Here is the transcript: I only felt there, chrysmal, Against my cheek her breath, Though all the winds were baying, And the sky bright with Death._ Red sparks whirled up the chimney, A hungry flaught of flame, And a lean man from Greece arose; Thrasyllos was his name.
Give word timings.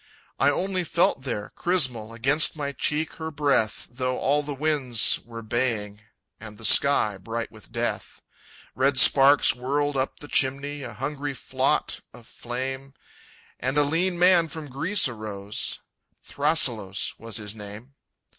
I 0.39 0.49
only 0.49 0.83
felt 0.83 1.21
there, 1.25 1.51
chrysmal, 1.55 2.11
Against 2.11 2.55
my 2.55 2.71
cheek 2.71 3.13
her 3.17 3.29
breath, 3.29 3.85
Though 3.87 4.17
all 4.17 4.41
the 4.41 4.55
winds 4.55 5.19
were 5.19 5.43
baying, 5.43 6.01
And 6.39 6.57
the 6.57 6.65
sky 6.65 7.17
bright 7.19 7.51
with 7.51 7.71
Death._ 7.71 8.19
Red 8.73 8.97
sparks 8.97 9.53
whirled 9.53 9.95
up 9.95 10.19
the 10.19 10.27
chimney, 10.27 10.81
A 10.81 10.95
hungry 10.95 11.35
flaught 11.35 11.99
of 12.15 12.25
flame, 12.25 12.95
And 13.59 13.77
a 13.77 13.83
lean 13.83 14.17
man 14.17 14.47
from 14.47 14.71
Greece 14.71 15.07
arose; 15.07 15.81
Thrasyllos 16.23 17.13
was 17.19 17.37
his 17.37 17.53
name. 17.53 17.93